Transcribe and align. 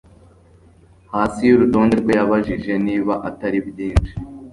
hasi 1.13 1.41
yurutonde 1.49 1.93
rwe 2.01 2.13
yabajije, 2.19 2.73
niba 2.85 3.13
atari 3.29 3.59
byinshi 3.69 4.13